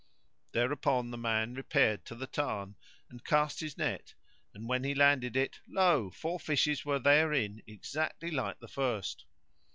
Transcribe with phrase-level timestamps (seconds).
[0.53, 2.75] Thereupon the man repaired to the tarn
[3.11, 4.15] and cast his net;
[4.51, 6.09] and when he landed it, lo!
[6.09, 9.25] four fishes were therein exactly like the first.